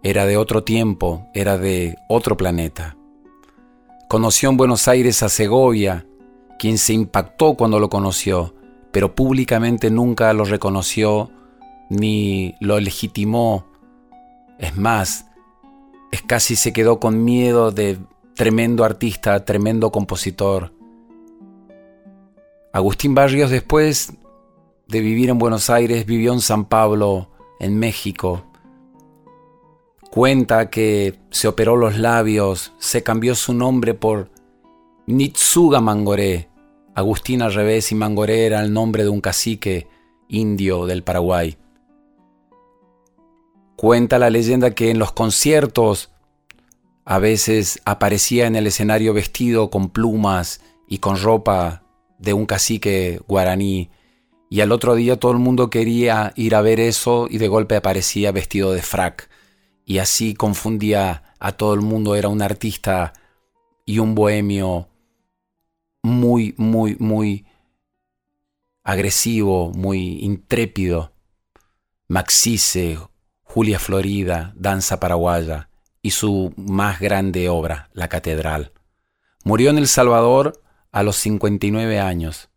era 0.03 0.25
de 0.25 0.37
otro 0.37 0.63
tiempo, 0.63 1.27
era 1.33 1.57
de 1.57 1.95
otro 2.09 2.35
planeta. 2.35 2.97
Conoció 4.09 4.49
en 4.49 4.57
Buenos 4.57 4.87
Aires 4.89 5.23
a 5.23 5.29
Segovia, 5.29 6.05
quien 6.59 6.77
se 6.77 6.93
impactó 6.93 7.55
cuando 7.55 7.79
lo 7.79 7.89
conoció, 7.89 8.53
pero 8.91 9.15
públicamente 9.15 9.89
nunca 9.89 10.31
lo 10.33 10.43
reconoció 10.43 11.31
ni 11.89 12.55
lo 12.59 12.79
legitimó. 12.79 13.65
Es 14.59 14.77
más, 14.77 15.27
es 16.11 16.21
casi 16.21 16.57
se 16.57 16.73
quedó 16.73 16.99
con 16.99 17.23
miedo 17.23 17.71
de 17.71 17.97
tremendo 18.35 18.83
artista, 18.83 19.45
tremendo 19.45 19.91
compositor. 19.91 20.73
Agustín 22.73 23.15
Barrios 23.15 23.49
después 23.51 24.13
de 24.87 24.99
vivir 24.99 25.29
en 25.29 25.39
Buenos 25.39 25.69
Aires 25.69 26.05
vivió 26.05 26.33
en 26.33 26.41
San 26.41 26.65
Pablo 26.65 27.29
en 27.63 27.79
México. 27.79 28.43
Cuenta 30.11 30.69
que 30.69 31.19
se 31.31 31.47
operó 31.47 31.75
los 31.75 31.97
labios, 31.97 32.73
se 32.77 33.01
cambió 33.01 33.35
su 33.35 33.53
nombre 33.53 33.93
por 33.93 34.29
Nitsuga 35.07 35.81
Mangoré. 35.81 36.49
Agustín 36.93 37.41
al 37.41 37.53
revés 37.53 37.91
y 37.91 37.95
Mangoré 37.95 38.45
era 38.45 38.61
el 38.61 38.71
nombre 38.71 39.03
de 39.03 39.09
un 39.09 39.21
cacique 39.21 39.87
indio 40.27 40.85
del 40.85 41.03
Paraguay. 41.03 41.57
Cuenta 43.75 44.19
la 44.19 44.29
leyenda 44.29 44.75
que 44.75 44.91
en 44.91 44.99
los 44.99 45.11
conciertos 45.11 46.11
a 47.05 47.17
veces 47.19 47.81
aparecía 47.85 48.45
en 48.45 48.55
el 48.55 48.67
escenario 48.67 49.13
vestido 49.13 49.69
con 49.69 49.89
plumas 49.89 50.61
y 50.87 50.99
con 50.99 51.17
ropa 51.17 51.83
de 52.19 52.33
un 52.33 52.45
cacique 52.45 53.19
guaraní 53.27 53.89
y 54.53 54.61
al 54.61 54.71
otro 54.71 54.93
día 54.93 55.19
todo 55.19 55.31
el 55.31 55.39
mundo 55.39 55.71
quería 55.71 56.31
ir 56.35 56.53
a 56.53 56.61
ver 56.61 56.79
eso 56.79 57.25
y 57.27 57.39
de 57.39 57.47
golpe 57.47 57.75
aparecía 57.75 58.31
vestido 58.31 58.71
de 58.71 58.83
frac. 58.83 59.27
Y 59.83 59.97
así 59.97 60.35
confundía 60.35 61.23
a 61.39 61.53
todo 61.53 61.73
el 61.73 61.81
mundo, 61.81 62.13
era 62.13 62.27
un 62.27 62.43
artista 62.43 63.13
y 63.83 63.97
un 63.97 64.13
bohemio 64.13 64.89
muy, 66.03 66.53
muy, 66.59 66.95
muy 66.99 67.47
agresivo, 68.83 69.71
muy 69.71 70.19
intrépido. 70.19 71.13
Maxice, 72.07 72.99
Julia 73.41 73.79
Florida, 73.79 74.53
Danza 74.55 74.99
Paraguaya 74.99 75.69
y 76.03 76.11
su 76.11 76.53
más 76.57 76.99
grande 76.99 77.49
obra, 77.49 77.89
La 77.93 78.07
Catedral. 78.07 78.71
Murió 79.45 79.71
en 79.71 79.79
El 79.79 79.87
Salvador 79.87 80.61
a 80.91 81.01
los 81.01 81.15
59 81.15 81.99
años 81.99 82.51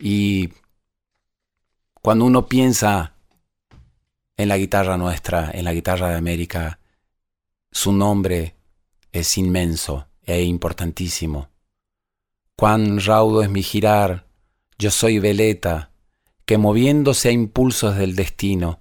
y 0.00 0.48
cuando 2.00 2.24
uno 2.24 2.46
piensa 2.46 3.14
en 4.36 4.48
la 4.48 4.56
guitarra 4.56 4.96
nuestra, 4.96 5.50
en 5.52 5.64
la 5.64 5.74
guitarra 5.74 6.08
de 6.08 6.16
América, 6.16 6.80
su 7.70 7.92
nombre 7.92 8.56
es 9.12 9.36
inmenso 9.36 10.06
e 10.22 10.42
importantísimo. 10.42 11.50
Cuán 12.56 13.00
raudo 13.00 13.42
es 13.42 13.50
mi 13.50 13.62
girar, 13.62 14.26
yo 14.78 14.90
soy 14.90 15.18
veleta, 15.18 15.90
que 16.46 16.58
moviéndose 16.58 17.28
a 17.28 17.32
impulsos 17.32 17.96
del 17.96 18.16
destino, 18.16 18.80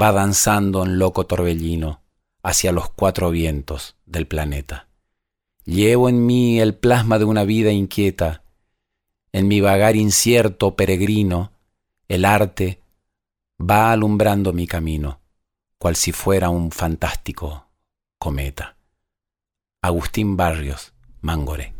va 0.00 0.12
danzando 0.12 0.84
en 0.84 0.98
loco 0.98 1.26
torbellino 1.26 2.02
hacia 2.42 2.72
los 2.72 2.90
cuatro 2.90 3.30
vientos 3.30 3.96
del 4.04 4.26
planeta. 4.26 4.88
Llevo 5.64 6.08
en 6.08 6.26
mí 6.26 6.60
el 6.60 6.74
plasma 6.74 7.18
de 7.18 7.24
una 7.24 7.44
vida 7.44 7.70
inquieta, 7.72 8.43
en 9.34 9.48
mi 9.48 9.60
vagar 9.60 9.96
incierto 9.96 10.76
peregrino, 10.76 11.50
el 12.06 12.24
arte 12.24 12.80
va 13.60 13.90
alumbrando 13.90 14.52
mi 14.52 14.68
camino, 14.68 15.18
cual 15.76 15.96
si 15.96 16.12
fuera 16.12 16.50
un 16.50 16.70
fantástico 16.70 17.66
cometa. 18.16 18.76
Agustín 19.82 20.36
Barrios, 20.36 20.92
Mangoré. 21.20 21.74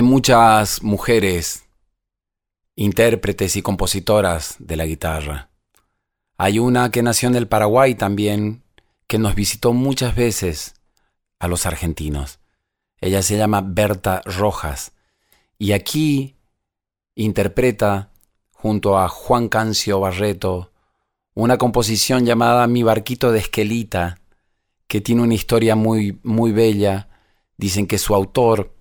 Hay 0.00 0.06
muchas 0.06 0.82
mujeres, 0.82 1.64
intérpretes 2.74 3.54
y 3.56 3.60
compositoras 3.60 4.56
de 4.58 4.76
la 4.76 4.86
guitarra. 4.86 5.50
Hay 6.38 6.58
una 6.58 6.90
que 6.90 7.02
nació 7.02 7.28
en 7.28 7.34
el 7.34 7.48
Paraguay 7.48 7.94
también, 7.94 8.62
que 9.06 9.18
nos 9.18 9.34
visitó 9.34 9.74
muchas 9.74 10.14
veces 10.14 10.72
a 11.38 11.48
los 11.48 11.66
argentinos. 11.66 12.38
Ella 13.02 13.20
se 13.20 13.36
llama 13.36 13.60
Berta 13.62 14.22
Rojas 14.24 14.92
y 15.58 15.72
aquí 15.72 16.34
interpreta 17.14 18.10
junto 18.52 18.98
a 18.98 19.06
Juan 19.06 19.50
Cancio 19.50 20.00
Barreto 20.00 20.72
una 21.34 21.58
composición 21.58 22.24
llamada 22.24 22.66
Mi 22.68 22.82
barquito 22.82 23.32
de 23.32 23.40
esquelita, 23.40 24.18
que 24.86 25.02
tiene 25.02 25.20
una 25.20 25.34
historia 25.34 25.76
muy 25.76 26.18
muy 26.22 26.52
bella. 26.52 27.10
Dicen 27.58 27.86
que 27.86 27.98
su 27.98 28.14
autor 28.14 28.79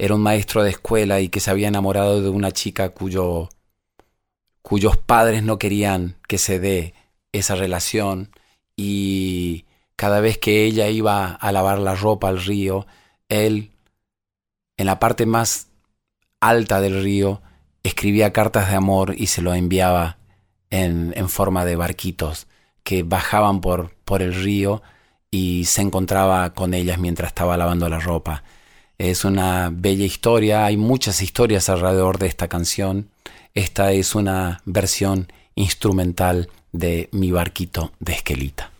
era 0.00 0.14
un 0.14 0.22
maestro 0.22 0.62
de 0.62 0.70
escuela 0.70 1.20
y 1.20 1.28
que 1.28 1.40
se 1.40 1.50
había 1.50 1.68
enamorado 1.68 2.22
de 2.22 2.30
una 2.30 2.52
chica 2.52 2.88
cuyo, 2.88 3.50
cuyos 4.62 4.96
padres 4.96 5.42
no 5.42 5.58
querían 5.58 6.16
que 6.26 6.38
se 6.38 6.58
dé 6.58 6.94
esa 7.32 7.54
relación 7.54 8.30
y 8.76 9.66
cada 9.96 10.20
vez 10.20 10.38
que 10.38 10.64
ella 10.64 10.88
iba 10.88 11.26
a 11.26 11.52
lavar 11.52 11.80
la 11.80 11.94
ropa 11.94 12.30
al 12.30 12.42
río, 12.42 12.86
él, 13.28 13.72
en 14.78 14.86
la 14.86 14.98
parte 14.98 15.26
más 15.26 15.68
alta 16.40 16.80
del 16.80 17.02
río, 17.02 17.42
escribía 17.82 18.32
cartas 18.32 18.70
de 18.70 18.76
amor 18.76 19.14
y 19.18 19.26
se 19.26 19.42
lo 19.42 19.52
enviaba 19.52 20.16
en, 20.70 21.12
en 21.14 21.28
forma 21.28 21.66
de 21.66 21.76
barquitos 21.76 22.46
que 22.84 23.02
bajaban 23.02 23.60
por, 23.60 23.94
por 24.06 24.22
el 24.22 24.32
río 24.32 24.80
y 25.30 25.66
se 25.66 25.82
encontraba 25.82 26.54
con 26.54 26.72
ellas 26.72 26.98
mientras 26.98 27.28
estaba 27.28 27.58
lavando 27.58 27.86
la 27.90 28.00
ropa. 28.00 28.44
Es 29.00 29.24
una 29.24 29.70
bella 29.72 30.04
historia, 30.04 30.66
hay 30.66 30.76
muchas 30.76 31.22
historias 31.22 31.70
alrededor 31.70 32.18
de 32.18 32.26
esta 32.26 32.48
canción. 32.48 33.08
Esta 33.54 33.92
es 33.92 34.14
una 34.14 34.60
versión 34.66 35.32
instrumental 35.54 36.50
de 36.72 37.08
Mi 37.10 37.30
barquito 37.30 37.92
de 37.98 38.12
Esquelita. 38.12 38.72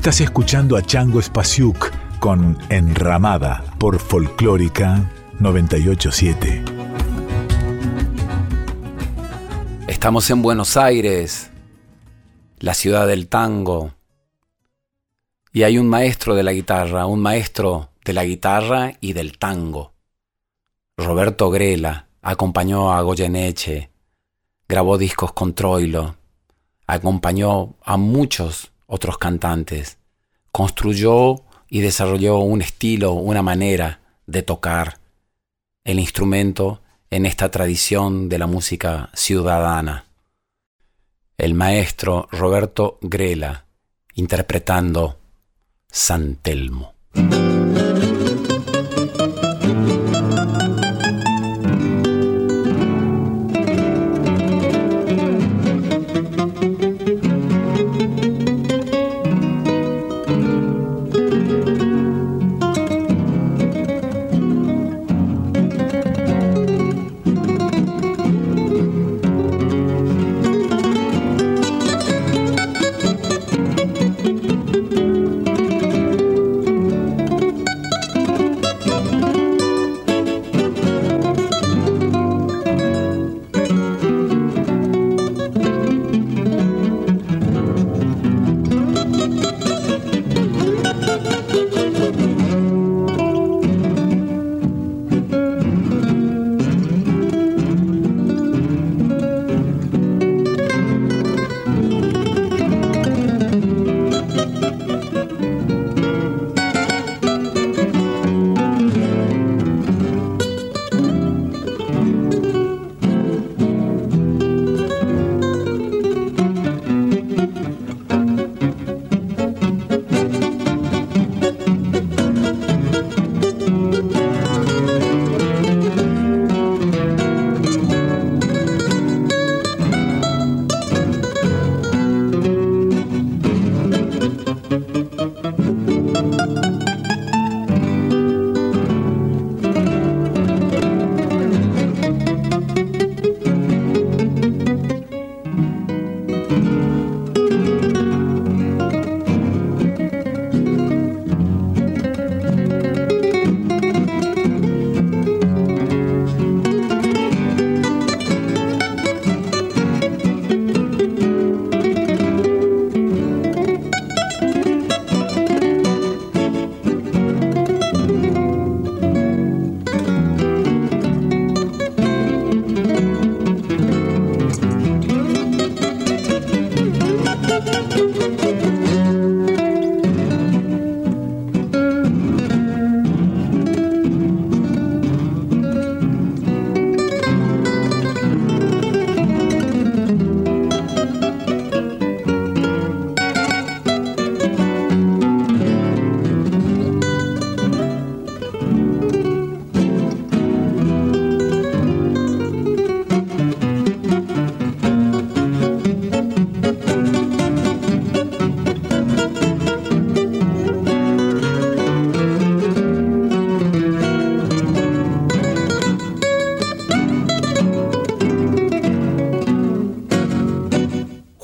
Estás 0.00 0.22
escuchando 0.22 0.78
a 0.78 0.82
Chango 0.82 1.20
Spasiuk 1.20 1.90
con 2.20 2.56
Enramada 2.70 3.62
por 3.78 3.98
Folclórica 3.98 5.12
987. 5.40 6.64
Estamos 9.86 10.30
en 10.30 10.40
Buenos 10.40 10.78
Aires, 10.78 11.50
la 12.60 12.72
ciudad 12.72 13.06
del 13.06 13.28
tango, 13.28 13.92
y 15.52 15.64
hay 15.64 15.76
un 15.76 15.86
maestro 15.86 16.34
de 16.34 16.44
la 16.44 16.54
guitarra, 16.54 17.04
un 17.04 17.20
maestro 17.20 17.90
de 18.02 18.14
la 18.14 18.24
guitarra 18.24 18.94
y 19.02 19.12
del 19.12 19.36
tango. 19.36 19.92
Roberto 20.96 21.50
Grela 21.50 22.06
acompañó 22.22 22.94
a 22.94 23.02
Goyeneche, 23.02 23.90
grabó 24.66 24.96
discos 24.96 25.34
con 25.34 25.52
Troilo, 25.52 26.16
acompañó 26.86 27.74
a 27.84 27.98
muchos 27.98 28.72
otros 28.90 29.16
cantantes. 29.16 29.98
Construyó 30.52 31.44
y 31.68 31.80
desarrolló 31.80 32.38
un 32.38 32.60
estilo, 32.60 33.12
una 33.12 33.40
manera 33.40 34.00
de 34.26 34.42
tocar 34.42 34.98
el 35.84 36.00
instrumento 36.00 36.82
en 37.08 37.24
esta 37.24 37.50
tradición 37.50 38.28
de 38.28 38.38
la 38.38 38.46
música 38.46 39.10
ciudadana. 39.14 40.04
El 41.38 41.54
maestro 41.54 42.28
Roberto 42.32 42.98
Grela 43.00 43.64
interpretando 44.14 45.18
San 45.90 46.36
Telmo. 46.36 46.94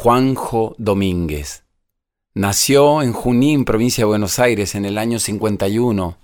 Juanjo 0.06 0.76
Domínguez. 0.78 1.64
Nació 2.32 3.02
en 3.02 3.12
Junín, 3.12 3.64
provincia 3.64 4.02
de 4.02 4.06
Buenos 4.06 4.38
Aires, 4.38 4.76
en 4.76 4.84
el 4.84 4.98
año 4.98 5.18
51. 5.18 6.16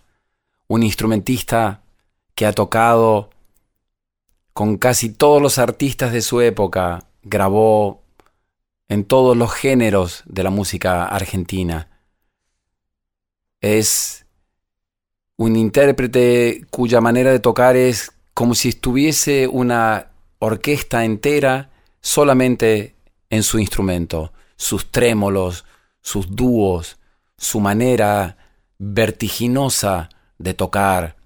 Un 0.69 0.83
instrumentista 0.85 1.83
que 2.37 2.47
ha 2.47 2.53
tocado 2.53 3.31
con 4.53 4.77
casi 4.77 5.09
todos 5.09 5.43
los 5.43 5.59
artistas 5.59 6.13
de 6.13 6.23
su 6.23 6.41
época, 6.41 7.09
grabó 7.25 8.05
en 8.89 9.05
todos 9.05 9.37
los 9.37 9.53
géneros 9.53 10.23
de 10.27 10.45
la 10.45 10.51
música 10.51 11.07
argentina. 11.07 11.89
Es 13.61 14.27
un 15.37 15.57
intérprete 15.57 16.65
cuya 16.71 17.01
manera 17.01 17.33
de 17.33 17.41
tocar 17.41 17.75
es 17.75 18.13
como 18.33 18.55
si 18.55 18.69
estuviese 18.69 19.49
una 19.49 20.13
orquesta 20.39 21.05
entera 21.05 21.71
solamente 22.01 22.92
en 23.33 23.43
su 23.43 23.59
instrumento, 23.59 24.31
sus 24.57 24.91
trémolos, 24.91 25.65
sus 26.03 26.37
dúos, 26.37 26.99
su 27.39 27.61
manera 27.61 28.37
vertiginosa 28.79 30.11
de 30.37 30.53
tocar. 30.53 31.17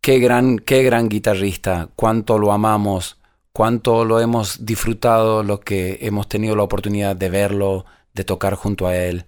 Qué 0.00 0.18
gran, 0.18 0.58
qué 0.58 0.82
gran 0.82 1.08
guitarrista, 1.08 1.90
cuánto 1.94 2.40
lo 2.40 2.50
amamos, 2.50 3.18
cuánto 3.52 4.04
lo 4.04 4.18
hemos 4.18 4.66
disfrutado, 4.66 5.44
lo 5.44 5.60
que 5.60 5.98
hemos 6.02 6.28
tenido 6.28 6.56
la 6.56 6.64
oportunidad 6.64 7.14
de 7.14 7.30
verlo, 7.30 7.84
de 8.12 8.24
tocar 8.24 8.56
junto 8.56 8.88
a 8.88 8.96
él, 8.96 9.26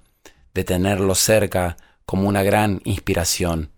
de 0.55 0.65
tenerlo 0.65 1.15
cerca 1.15 1.77
como 2.05 2.29
una 2.29 2.43
gran 2.43 2.81
inspiración. 2.83 3.71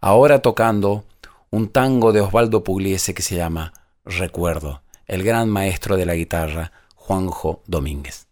Ahora 0.00 0.42
tocando 0.42 1.04
un 1.50 1.68
tango 1.68 2.10
de 2.10 2.20
Osvaldo 2.20 2.64
Pugliese 2.64 3.14
que 3.14 3.22
se 3.22 3.36
llama 3.36 3.74
Recuerdo, 4.04 4.82
el 5.06 5.22
gran 5.22 5.48
maestro 5.48 5.96
de 5.96 6.04
la 6.04 6.16
guitarra, 6.16 6.72
Juanjo 7.08 7.62
Domínguez. 7.66 8.27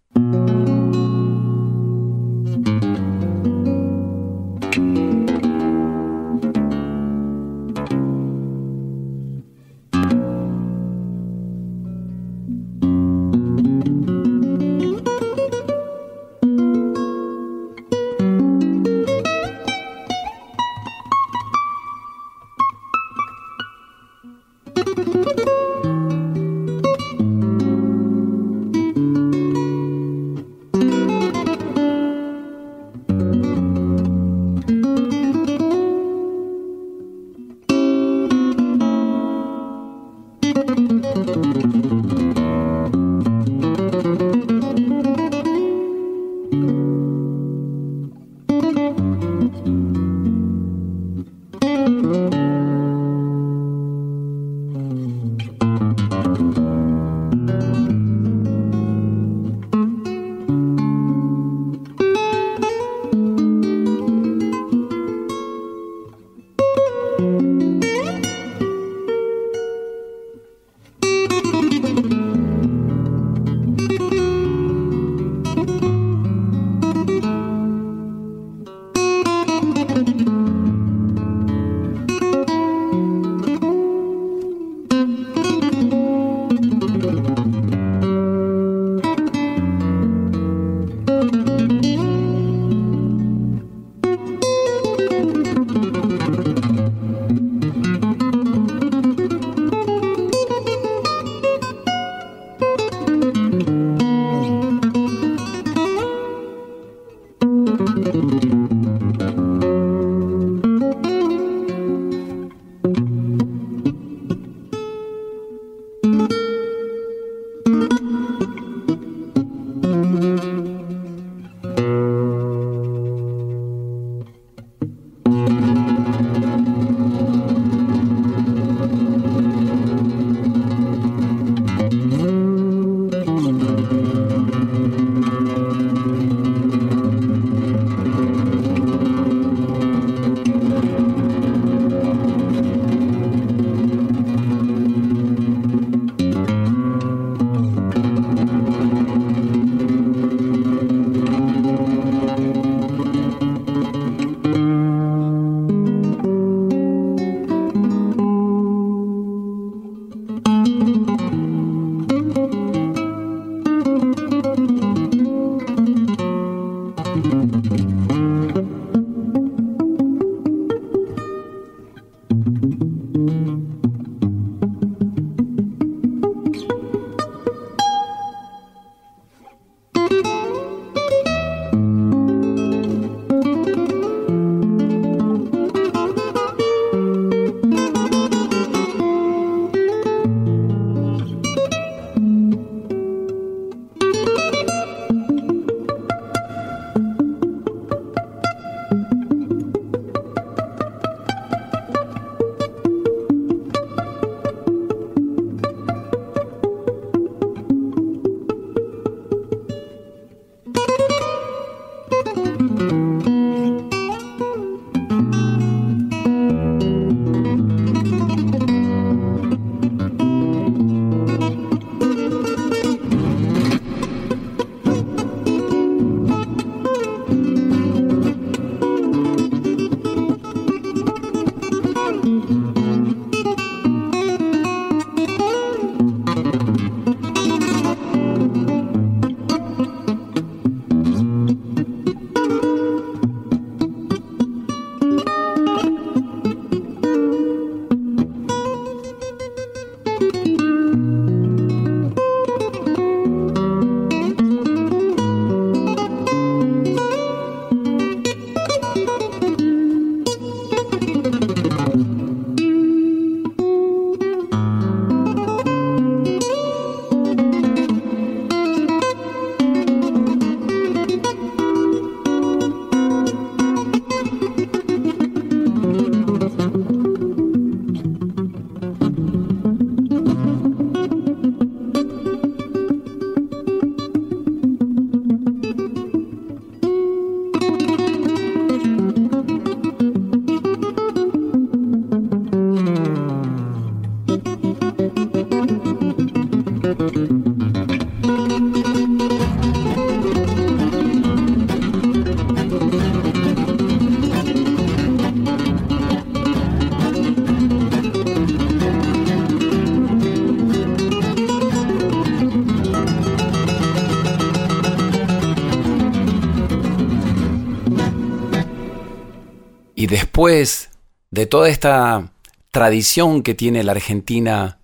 Y 319.99 320.09
después 320.09 320.91
de 321.31 321.47
toda 321.47 321.71
esta 321.71 322.31
tradición 322.71 323.43
que 323.43 323.55
tiene 323.55 323.83
la 323.83 323.93
Argentina 323.93 324.79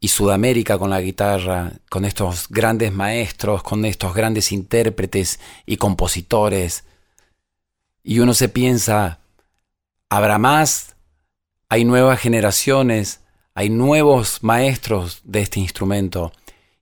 y 0.00 0.08
Sudamérica 0.08 0.76
con 0.76 0.90
la 0.90 1.00
guitarra, 1.00 1.72
con 1.88 2.04
estos 2.04 2.50
grandes 2.50 2.92
maestros, 2.92 3.62
con 3.62 3.86
estos 3.86 4.12
grandes 4.12 4.52
intérpretes 4.52 5.40
y 5.64 5.78
compositores, 5.78 6.84
y 8.02 8.18
uno 8.18 8.34
se 8.34 8.50
piensa, 8.50 9.20
¿habrá 10.10 10.36
más? 10.36 10.94
Hay 11.70 11.86
nuevas 11.86 12.20
generaciones, 12.20 13.20
hay 13.54 13.70
nuevos 13.70 14.42
maestros 14.42 15.22
de 15.24 15.40
este 15.40 15.58
instrumento, 15.58 16.32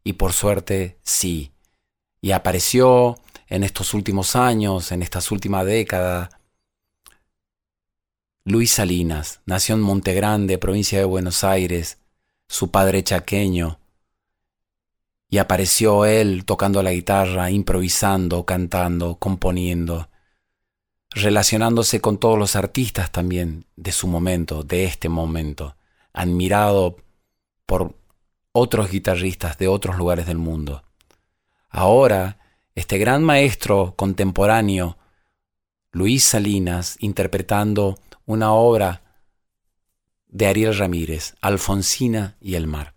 y 0.02 0.14
por 0.14 0.32
suerte 0.32 0.98
sí. 1.04 1.52
Y 2.20 2.32
apareció 2.32 3.20
en 3.46 3.62
estos 3.62 3.94
últimos 3.94 4.34
años, 4.34 4.90
en 4.90 5.02
estas 5.02 5.30
últimas 5.30 5.64
décadas, 5.64 6.30
Luis 8.44 8.72
Salinas 8.72 9.40
nació 9.44 9.74
en 9.74 9.82
Montegrande, 9.82 10.56
provincia 10.56 10.98
de 10.98 11.04
Buenos 11.04 11.44
Aires, 11.44 11.98
su 12.48 12.70
padre 12.70 13.04
chaqueño, 13.04 13.78
y 15.28 15.38
apareció 15.38 16.06
él 16.06 16.46
tocando 16.46 16.82
la 16.82 16.92
guitarra, 16.92 17.50
improvisando, 17.50 18.46
cantando, 18.46 19.16
componiendo, 19.16 20.08
relacionándose 21.10 22.00
con 22.00 22.16
todos 22.16 22.38
los 22.38 22.56
artistas 22.56 23.12
también 23.12 23.66
de 23.76 23.92
su 23.92 24.08
momento, 24.08 24.62
de 24.62 24.84
este 24.84 25.10
momento, 25.10 25.76
admirado 26.14 26.96
por 27.66 27.94
otros 28.52 28.90
guitarristas 28.90 29.58
de 29.58 29.68
otros 29.68 29.98
lugares 29.98 30.26
del 30.26 30.38
mundo. 30.38 30.82
Ahora, 31.68 32.38
este 32.74 32.96
gran 32.96 33.22
maestro 33.22 33.92
contemporáneo, 33.96 34.96
Luis 35.92 36.24
Salinas, 36.24 36.96
interpretando 37.00 37.98
una 38.30 38.52
obra 38.52 39.02
de 40.28 40.46
Ariel 40.46 40.78
Ramírez, 40.78 41.34
Alfonsina 41.40 42.36
y 42.40 42.54
el 42.54 42.68
mar. 42.68 42.94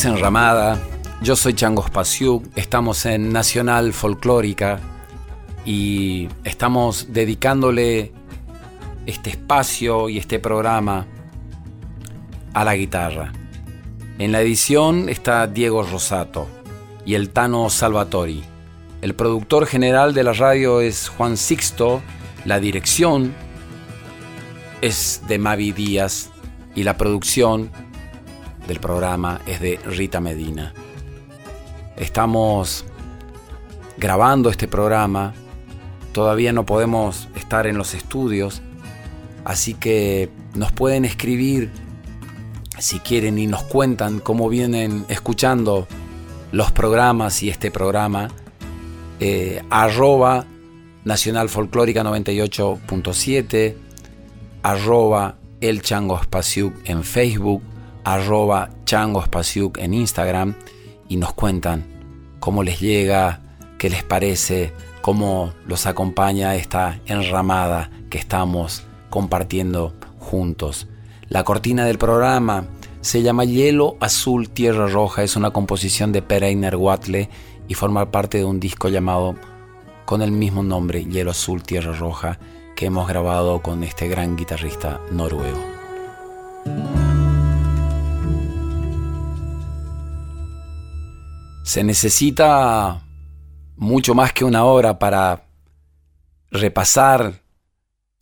Esto 0.00 0.08
es 0.08 0.16
Enramada, 0.16 0.80
yo 1.20 1.36
soy 1.36 1.52
Chango 1.52 1.86
Spasiuk, 1.86 2.46
estamos 2.56 3.04
en 3.04 3.34
Nacional 3.34 3.92
Folclórica 3.92 4.80
y 5.66 6.26
estamos 6.42 7.08
dedicándole 7.10 8.10
este 9.04 9.28
espacio 9.28 10.08
y 10.08 10.16
este 10.16 10.38
programa 10.38 11.06
a 12.54 12.64
la 12.64 12.76
guitarra. 12.76 13.34
En 14.18 14.32
la 14.32 14.40
edición 14.40 15.10
está 15.10 15.46
Diego 15.46 15.82
Rosato 15.82 16.48
y 17.04 17.12
el 17.12 17.28
Tano 17.28 17.68
Salvatori. 17.68 18.42
El 19.02 19.14
productor 19.14 19.66
general 19.66 20.14
de 20.14 20.24
la 20.24 20.32
radio 20.32 20.80
es 20.80 21.10
Juan 21.10 21.36
Sixto, 21.36 22.00
la 22.46 22.58
dirección 22.58 23.34
es 24.80 25.24
de 25.28 25.38
Mavi 25.38 25.72
Díaz 25.72 26.30
y 26.74 26.84
la 26.84 26.96
producción 26.96 27.70
del 28.66 28.80
programa 28.80 29.40
es 29.46 29.60
de 29.60 29.78
Rita 29.84 30.20
Medina. 30.20 30.72
Estamos 31.96 32.84
grabando 33.96 34.50
este 34.50 34.68
programa, 34.68 35.34
todavía 36.12 36.52
no 36.52 36.64
podemos 36.64 37.28
estar 37.34 37.66
en 37.66 37.76
los 37.76 37.94
estudios, 37.94 38.62
así 39.44 39.74
que 39.74 40.30
nos 40.54 40.72
pueden 40.72 41.04
escribir 41.04 41.70
si 42.78 42.98
quieren 43.00 43.38
y 43.38 43.46
nos 43.46 43.62
cuentan 43.64 44.20
cómo 44.20 44.48
vienen 44.48 45.04
escuchando 45.08 45.86
los 46.52 46.72
programas 46.72 47.42
y 47.42 47.50
este 47.50 47.70
programa. 47.70 48.28
Eh, 49.20 49.62
arroba 49.68 50.46
Nacional 51.04 51.48
Folclórica 51.48 52.02
98.7, 52.02 53.74
arroba 54.62 55.36
El 55.60 55.82
Chango 55.82 56.18
Espaciuc 56.18 56.74
en 56.84 57.04
Facebook, 57.04 57.62
arroba 58.14 58.70
Chango 58.84 59.24
en 59.78 59.94
Instagram 59.94 60.54
y 61.08 61.16
nos 61.16 61.32
cuentan 61.32 61.86
cómo 62.40 62.62
les 62.62 62.80
llega, 62.80 63.40
qué 63.78 63.88
les 63.88 64.02
parece, 64.02 64.72
cómo 65.00 65.52
los 65.66 65.86
acompaña 65.86 66.56
esta 66.56 67.00
enramada 67.06 67.90
que 68.10 68.18
estamos 68.18 68.84
compartiendo 69.10 69.94
juntos. 70.18 70.88
La 71.28 71.44
cortina 71.44 71.84
del 71.84 71.98
programa 71.98 72.64
se 73.00 73.22
llama 73.22 73.44
Hielo 73.44 73.96
Azul 74.00 74.50
Tierra 74.50 74.88
Roja, 74.88 75.22
es 75.22 75.36
una 75.36 75.52
composición 75.52 76.10
de 76.12 76.22
Pereiner 76.22 76.76
Watle 76.76 77.30
y 77.68 77.74
forma 77.74 78.10
parte 78.10 78.38
de 78.38 78.44
un 78.44 78.58
disco 78.58 78.88
llamado 78.88 79.36
con 80.04 80.22
el 80.22 80.32
mismo 80.32 80.64
nombre, 80.64 81.04
Hielo 81.04 81.30
Azul 81.30 81.62
Tierra 81.62 81.92
Roja, 81.92 82.38
que 82.74 82.86
hemos 82.86 83.06
grabado 83.06 83.62
con 83.62 83.84
este 83.84 84.08
gran 84.08 84.36
guitarrista 84.36 85.00
noruego. 85.12 85.60
Se 91.70 91.84
necesita 91.84 93.00
mucho 93.76 94.12
más 94.12 94.32
que 94.32 94.44
una 94.44 94.64
hora 94.64 94.98
para 94.98 95.44
repasar 96.50 97.42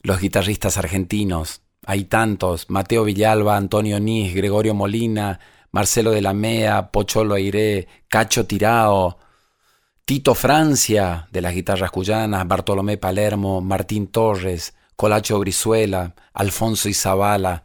los 0.03 0.21
guitarristas 0.21 0.77
argentinos. 0.77 1.63
Hay 1.87 2.05
tantos, 2.05 2.69
Mateo 2.69 3.05
Villalba, 3.05 3.57
Antonio 3.57 4.01
Nis, 4.01 4.35
Gregorio 4.35 4.75
Molina, 4.75 5.41
Marcelo 5.71 6.11
de 6.11 6.21
la 6.21 6.35
Mea, 6.35 6.93
Pocholo 6.93 7.37
Aire, 7.37 7.89
Cacho 8.09 8.45
Tirao, 8.45 9.17
Tito 10.05 10.35
Francia 10.35 11.27
de 11.33 11.41
las 11.41 11.55
guitarras 11.55 11.91
cuyanas, 11.91 12.47
Bartolomé 12.47 12.99
Palermo, 12.99 13.63
Martín 13.63 14.09
Torres, 14.09 14.75
Colacho 14.95 15.39
Brizuela, 15.39 16.15
Alfonso 16.35 16.91
Izabala. 16.91 17.65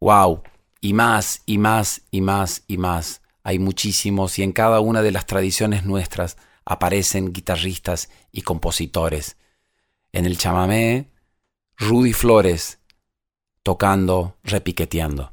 ¡Wow! 0.00 0.42
Y 0.80 0.94
más, 0.94 1.42
y 1.46 1.58
más, 1.58 2.02
y 2.10 2.22
más, 2.22 2.64
y 2.66 2.76
más 2.76 3.19
hay 3.42 3.58
muchísimos 3.58 4.38
y 4.38 4.42
en 4.42 4.52
cada 4.52 4.80
una 4.80 5.02
de 5.02 5.12
las 5.12 5.26
tradiciones 5.26 5.84
nuestras 5.84 6.36
aparecen 6.64 7.32
guitarristas 7.32 8.10
y 8.32 8.42
compositores. 8.42 9.36
En 10.12 10.26
el 10.26 10.38
chamamé, 10.38 11.10
Rudy 11.76 12.12
Flores 12.12 12.80
tocando, 13.62 14.36
repiqueteando. 14.42 15.32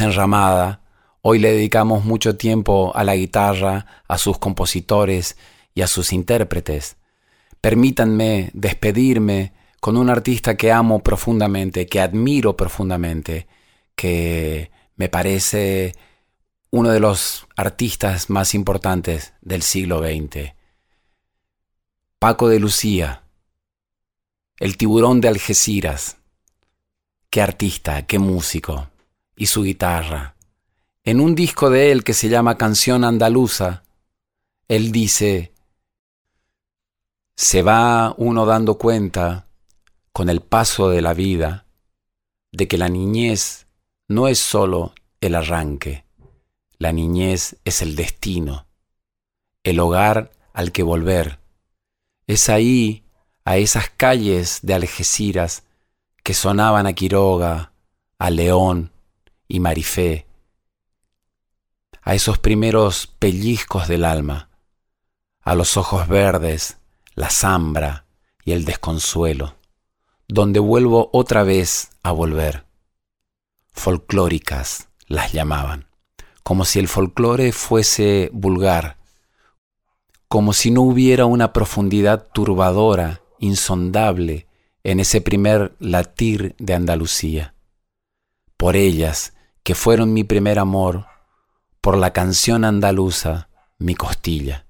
Enramada. 0.00 0.80
Hoy 1.20 1.38
le 1.38 1.52
dedicamos 1.52 2.04
mucho 2.04 2.36
tiempo 2.36 2.92
a 2.94 3.04
la 3.04 3.14
guitarra, 3.14 3.86
a 4.08 4.18
sus 4.18 4.38
compositores 4.38 5.36
y 5.74 5.82
a 5.82 5.86
sus 5.86 6.12
intérpretes. 6.12 6.96
Permítanme 7.60 8.50
despedirme 8.54 9.52
con 9.80 9.96
un 9.96 10.10
artista 10.10 10.56
que 10.56 10.72
amo 10.72 11.00
profundamente, 11.00 11.86
que 11.86 12.00
admiro 12.00 12.56
profundamente, 12.56 13.46
que 13.94 14.70
me 14.96 15.08
parece 15.08 15.94
uno 16.70 16.90
de 16.90 17.00
los 17.00 17.46
artistas 17.56 18.30
más 18.30 18.54
importantes 18.54 19.34
del 19.40 19.62
siglo 19.62 20.00
XX. 20.00 20.54
Paco 22.18 22.48
de 22.48 22.60
Lucía, 22.60 23.24
el 24.58 24.76
tiburón 24.76 25.20
de 25.20 25.28
Algeciras. 25.28 26.18
Qué 27.30 27.42
artista, 27.42 28.06
qué 28.06 28.20
músico. 28.20 28.91
Y 29.36 29.46
su 29.46 29.62
guitarra. 29.62 30.36
En 31.04 31.20
un 31.20 31.34
disco 31.34 31.70
de 31.70 31.90
él 31.90 32.04
que 32.04 32.14
se 32.14 32.28
llama 32.28 32.56
Canción 32.56 33.04
Andaluza, 33.04 33.82
él 34.68 34.92
dice, 34.92 35.52
se 37.34 37.62
va 37.62 38.14
uno 38.18 38.46
dando 38.46 38.78
cuenta 38.78 39.48
con 40.12 40.28
el 40.28 40.40
paso 40.40 40.90
de 40.90 41.02
la 41.02 41.14
vida 41.14 41.66
de 42.52 42.68
que 42.68 42.78
la 42.78 42.88
niñez 42.88 43.66
no 44.06 44.28
es 44.28 44.38
sólo 44.38 44.94
el 45.20 45.34
arranque, 45.34 46.04
la 46.78 46.92
niñez 46.92 47.56
es 47.64 47.82
el 47.82 47.96
destino, 47.96 48.66
el 49.64 49.80
hogar 49.80 50.30
al 50.52 50.70
que 50.70 50.82
volver. 50.82 51.40
Es 52.26 52.48
ahí, 52.48 53.04
a 53.44 53.56
esas 53.56 53.90
calles 53.90 54.60
de 54.62 54.74
Algeciras 54.74 55.64
que 56.22 56.34
sonaban 56.34 56.86
a 56.86 56.92
Quiroga, 56.92 57.72
a 58.18 58.30
León 58.30 58.91
y 59.52 59.60
Marifé, 59.60 60.26
a 62.00 62.14
esos 62.14 62.38
primeros 62.38 63.06
pellizcos 63.06 63.86
del 63.86 64.06
alma, 64.06 64.48
a 65.42 65.54
los 65.54 65.76
ojos 65.76 66.08
verdes, 66.08 66.78
la 67.14 67.28
zambra 67.28 68.06
y 68.46 68.52
el 68.52 68.64
desconsuelo, 68.64 69.56
donde 70.26 70.58
vuelvo 70.58 71.10
otra 71.12 71.42
vez 71.42 71.90
a 72.02 72.12
volver. 72.12 72.64
Folclóricas 73.72 74.88
las 75.06 75.34
llamaban, 75.34 75.86
como 76.42 76.64
si 76.64 76.78
el 76.78 76.88
folclore 76.88 77.52
fuese 77.52 78.30
vulgar, 78.32 78.96
como 80.28 80.54
si 80.54 80.70
no 80.70 80.80
hubiera 80.80 81.26
una 81.26 81.52
profundidad 81.52 82.28
turbadora, 82.32 83.20
insondable, 83.38 84.46
en 84.82 84.98
ese 84.98 85.20
primer 85.20 85.76
latir 85.78 86.56
de 86.58 86.72
Andalucía. 86.72 87.54
Por 88.56 88.76
ellas, 88.76 89.34
que 89.62 89.74
fueron 89.74 90.12
mi 90.12 90.24
primer 90.24 90.58
amor, 90.58 91.06
por 91.80 91.96
la 91.96 92.12
canción 92.12 92.64
andaluza, 92.64 93.48
mi 93.78 93.94
costilla 93.94 94.66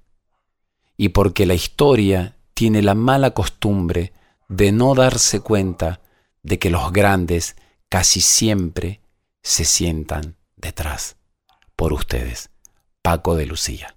y 0.97 1.09
porque 1.09 1.45
la 1.45 1.53
historia 1.53 2.37
tiene 2.53 2.81
la 2.81 2.95
mala 2.95 3.31
costumbre 3.31 4.13
de 4.47 4.71
no 4.71 4.95
darse 4.95 5.39
cuenta 5.39 6.01
de 6.43 6.59
que 6.59 6.69
los 6.69 6.91
grandes 6.91 7.55
casi 7.89 8.21
siempre 8.21 9.01
se 9.41 9.65
sientan 9.65 10.37
detrás. 10.55 11.17
Por 11.75 11.93
ustedes, 11.93 12.51
Paco 13.01 13.35
de 13.35 13.45
Lucía. 13.45 13.95